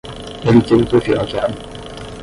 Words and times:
Ele 0.47 0.61
teve 0.63 0.81
o 0.83 0.89
perfil 0.91 1.17
hackeado. 1.19 1.53